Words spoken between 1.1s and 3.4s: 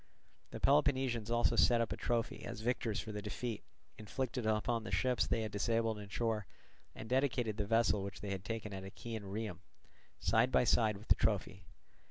also set up a trophy as victors for the